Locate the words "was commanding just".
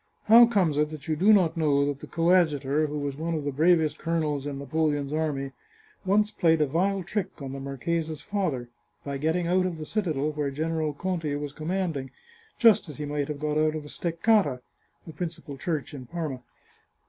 11.35-12.89